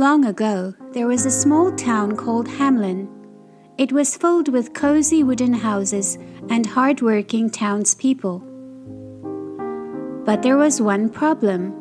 [0.00, 3.06] Long ago, there was a small town called Hamelin.
[3.76, 6.16] It was filled with cozy wooden houses
[6.48, 8.38] and hard-working townspeople.
[10.24, 11.74] But there was one problem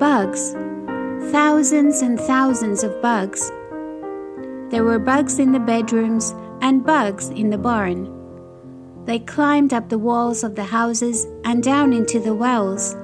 [0.00, 0.50] bugs.
[1.30, 3.52] Thousands and thousands of bugs.
[4.70, 8.10] There were bugs in the bedrooms and bugs in the barn.
[9.04, 12.96] They climbed up the walls of the houses and down into the wells.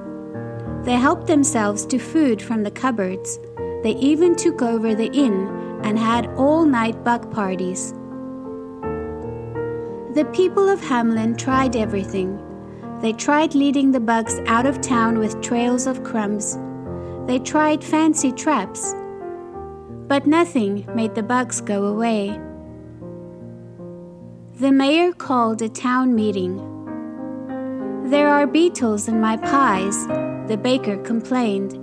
[0.83, 3.39] They helped themselves to food from the cupboards
[3.83, 5.47] they even took over the inn
[5.83, 7.93] and had all night bug parties.
[10.13, 12.39] The people of Hamelin tried everything.
[13.01, 16.57] They tried leading the bugs out of town with trails of crumbs.
[17.27, 18.93] They tried fancy traps.
[20.07, 22.39] But nothing made the bugs go away.
[24.59, 26.57] The mayor called a town meeting.
[28.11, 30.05] There are beetles in my pies,
[30.47, 31.79] the baker complained.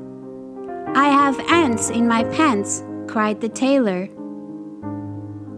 [0.94, 4.06] I have ants in my pants, cried the tailor.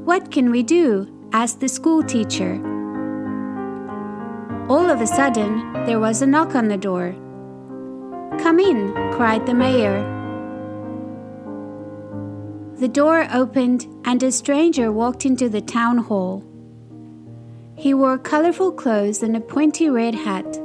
[0.04, 1.08] What can we do?
[1.32, 2.54] asked the schoolteacher.
[4.68, 7.14] All of a sudden, there was a knock on the door.
[8.38, 9.98] Come in, cried the mayor.
[12.78, 16.42] The door opened and a stranger walked into the town hall.
[17.76, 20.58] He wore colorful clothes and a pointy red hat.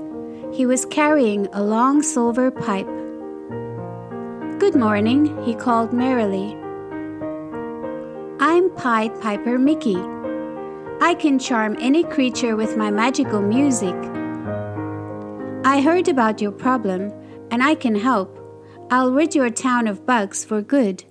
[0.53, 2.87] He was carrying a long silver pipe.
[4.65, 6.57] Good morning, he called merrily.
[8.39, 9.95] I'm Pied Piper Mickey.
[10.99, 13.93] I can charm any creature with my magical music.
[15.63, 17.13] I heard about your problem,
[17.51, 18.39] and I can help.
[18.89, 21.05] I'll rid your town of bugs for good.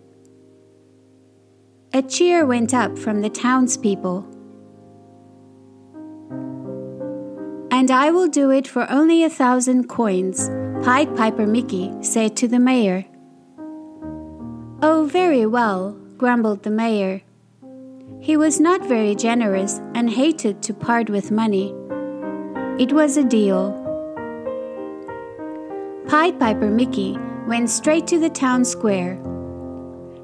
[1.93, 4.27] A cheer went up from the townspeople.
[7.71, 10.51] And I will do it for only a thousand coins,
[10.85, 13.05] Pied Piper Mickey said to the mayor.
[15.15, 17.23] Very well, grumbled the mayor.
[18.21, 21.73] He was not very generous and hated to part with money.
[22.81, 23.71] It was a deal.
[26.09, 27.17] Pied Piper Mickey
[27.47, 29.17] went straight to the town square.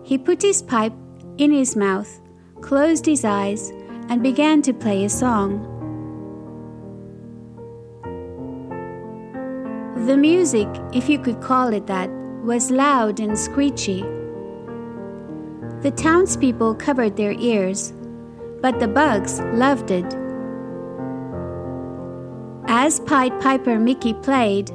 [0.02, 0.94] He put his pipe
[1.38, 2.20] in his mouth,
[2.60, 3.70] closed his eyes,
[4.08, 5.62] and began to play a song.
[10.08, 12.10] The music, if you could call it that,
[12.42, 14.04] was loud and screechy.
[15.82, 17.94] The townspeople covered their ears,
[18.60, 20.04] but the bugs loved it.
[22.68, 24.70] As Pied Piper Mickey played,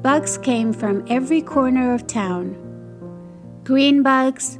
[0.00, 2.56] bugs came from every corner of town.
[3.64, 4.58] Green bugs,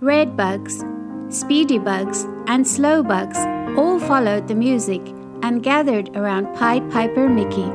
[0.00, 0.84] red bugs,
[1.28, 3.38] speedy bugs, and slow bugs
[3.76, 5.02] all followed the music
[5.42, 7.70] and gathered around Pied Piper Mickey.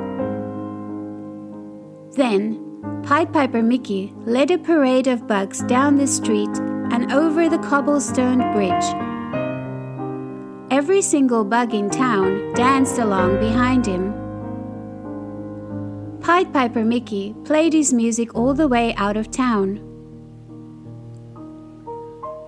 [2.16, 6.50] Then, Pied Piper Mickey led a parade of bugs down the street
[6.92, 8.84] and over the cobblestone bridge.
[10.70, 14.14] Every single bug in town danced along behind him.
[16.22, 19.80] Pied Piper Mickey played his music all the way out of town.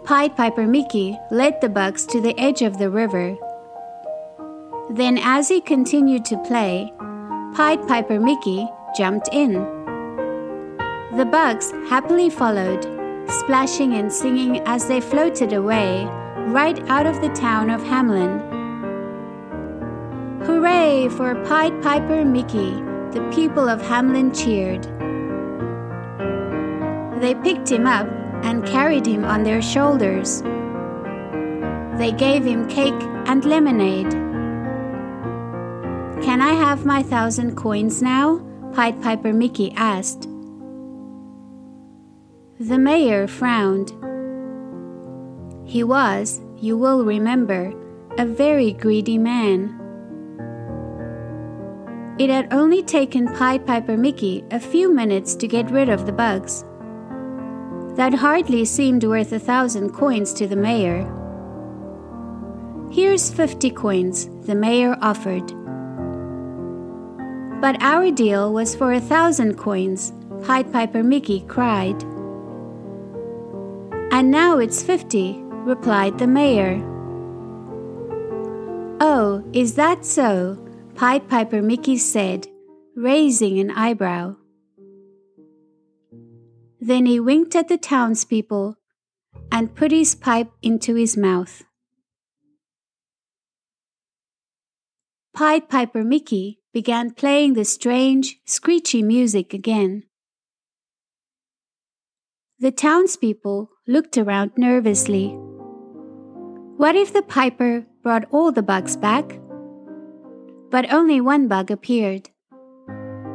[0.04, 3.36] Pied Piper Mickey led the bugs to the edge of the river.
[4.90, 6.94] Then, as he continued to play,
[7.56, 9.54] Pied Piper Mickey jumped in.
[11.16, 16.06] The bugs happily followed splashing and singing as they floated away,
[16.48, 18.42] right out of the town of Hamelin.
[20.46, 22.82] Hooray for Pied Piper Mickey!
[23.12, 24.84] The people of Hamelin cheered.
[27.22, 28.08] They picked him up
[28.44, 30.42] and carried him on their shoulders.
[31.98, 34.12] They gave him cake and lemonade.
[36.24, 38.42] Can I have my thousand coins now?
[38.74, 40.28] Pied Piper Mickey asked.
[42.70, 43.90] The mayor frowned.
[45.70, 47.74] He was, you will remember,
[48.18, 49.78] a very greedy man.
[52.18, 56.14] It had only taken Pied Piper Mickey a few minutes to get rid of the
[56.14, 56.64] bugs.
[57.98, 61.04] That hardly seemed worth a thousand coins to the mayor.
[62.94, 65.48] Here's fifty coins, the mayor offered.
[67.60, 70.14] But our deal was for a thousand coins,
[70.46, 72.02] Pied Piper Mickey cried.
[74.14, 76.78] And now it's fifty, replied the mayor.
[79.02, 80.64] Oh, is that so?
[80.94, 82.48] Pied Piper Mickey said,
[82.96, 84.36] raising an eyebrow.
[86.80, 88.78] Then he winked at the townspeople
[89.52, 91.64] and put his pipe into his mouth.
[95.34, 100.04] Pied Piper Mickey began playing the strange, screechy music again.
[102.64, 105.32] The townspeople looked around nervously.
[106.78, 109.38] What if the piper brought all the bugs back?
[110.72, 112.30] But only one bug appeared.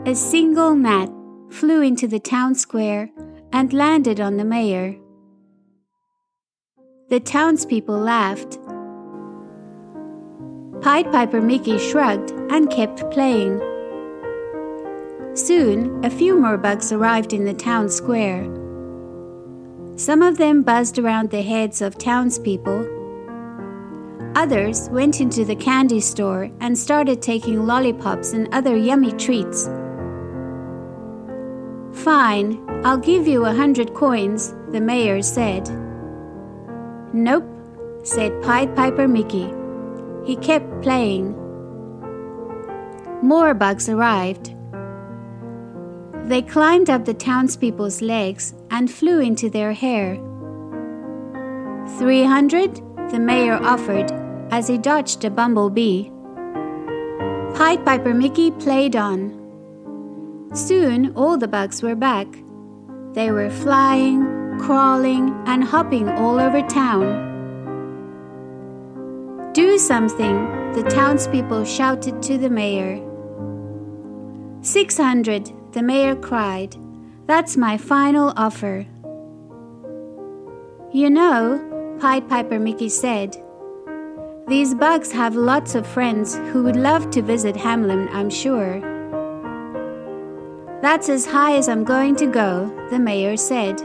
[0.06, 1.10] A single gnat
[1.50, 3.10] flew into the town square
[3.52, 4.96] and landed on the mayor.
[7.10, 8.58] The townspeople laughed.
[10.80, 13.60] Pied Piper Mickey shrugged and kept playing.
[15.34, 18.48] Soon, a few more bugs arrived in the town square.
[19.98, 22.86] Some of them buzzed around the heads of townspeople.
[24.36, 29.66] Others went into the candy store and started taking lollipops and other yummy treats.
[32.04, 35.68] Fine, I'll give you a hundred coins, the mayor said.
[37.12, 37.48] Nope,
[38.04, 39.52] said Pied Piper Mickey.
[40.24, 41.34] He kept playing.
[43.20, 44.54] More bugs arrived.
[46.28, 50.16] They climbed up the townspeople's legs and flew into their hair.
[51.98, 54.12] Three hundred, the mayor offered
[54.50, 56.10] as he dodged a bumblebee.
[57.54, 59.32] Pied Piper Mickey played on.
[60.52, 62.26] Soon all the bugs were back.
[63.14, 67.24] They were flying, crawling, and hopping all over town.
[69.54, 73.00] Do something, the townspeople shouted to the mayor.
[74.60, 76.74] Six hundred, the mayor cried.
[77.26, 78.84] That's my final offer.
[80.92, 83.36] You know, Pied Piper Mickey said,
[84.48, 88.80] these bugs have lots of friends who would love to visit Hamelin, I'm sure.
[90.82, 93.78] That's as high as I'm going to go, the mayor said.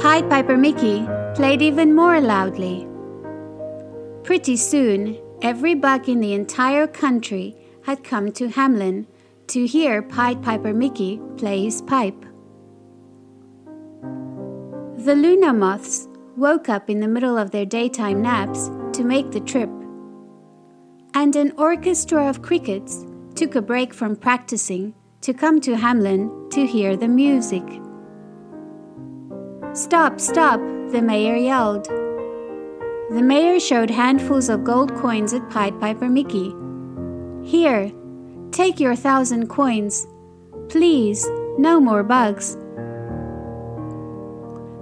[0.00, 2.88] Pied Piper Mickey played even more loudly.
[4.22, 9.04] Pretty soon, every bug in the entire country had come to Hamelin
[9.48, 12.24] to hear Pied Piper Mickey play his pipe.
[14.98, 16.06] The Luna moths
[16.36, 19.70] woke up in the middle of their daytime naps to make the trip,
[21.14, 23.04] and an orchestra of crickets
[23.34, 27.64] took a break from practicing to come to Hamelin to hear the music.
[29.72, 30.60] Stop, stop,
[30.92, 31.86] the mayor yelled.
[33.10, 36.54] The mayor showed handfuls of gold coins at Pied Piper Mickey.
[37.42, 37.90] Here,
[38.58, 40.08] take your thousand coins.
[40.68, 41.24] Please,
[41.58, 42.56] no more bugs.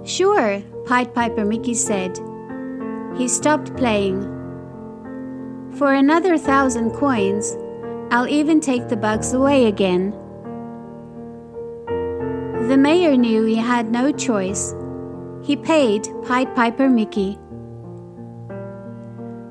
[0.03, 2.17] Sure, Pied Piper Mickey said.
[3.15, 4.23] He stopped playing.
[5.77, 7.55] For another thousand coins,
[8.09, 10.09] I'll even take the bugs away again.
[12.67, 14.73] The mayor knew he had no choice.
[15.43, 17.37] He paid Pied Piper Mickey.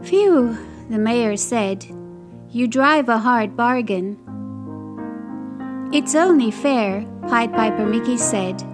[0.03, 0.59] Phew,
[0.91, 1.87] the mayor said.
[2.57, 4.17] You drive a hard bargain.
[5.93, 8.65] It's only fair, Pied Piper Mickey said.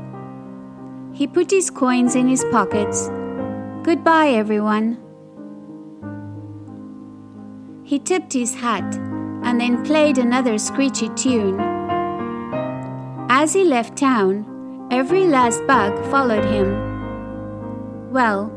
[1.13, 3.11] He put his coins in his pockets.
[3.83, 4.99] Goodbye, everyone.
[7.83, 8.95] He tipped his hat
[9.43, 11.59] and then played another screechy tune.
[13.29, 18.13] As he left town, every last bug followed him.
[18.13, 18.49] Well,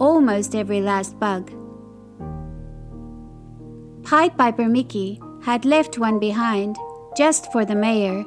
[0.00, 1.52] almost every last bug.
[4.08, 6.78] Pied Piper Mickey had left one behind
[7.14, 8.24] just for the mayor.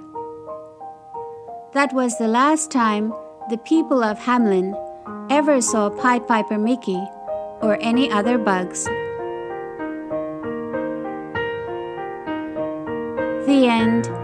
[1.74, 3.12] That was the last time
[3.50, 4.78] the people of Hamelin
[5.32, 7.04] ever saw Pied Piper Mickey
[7.64, 8.86] or any other bugs.
[13.48, 14.21] The end.